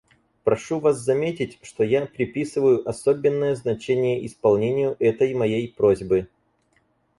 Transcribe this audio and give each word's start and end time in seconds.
Прошу 0.43 0.79
вас 0.79 0.97
заметить, 0.97 1.59
что 1.61 1.83
я 1.83 2.07
приписываю 2.07 2.89
особенное 2.89 3.53
значение 3.55 4.25
исполнению 4.25 4.95
этой 4.97 5.31
моей 5.35 5.71
просьбы. 5.71 6.27